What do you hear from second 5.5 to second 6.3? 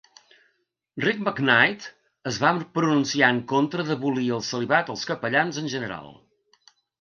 en general.